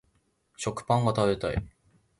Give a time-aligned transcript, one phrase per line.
[0.57, 1.63] 食パンが食べたい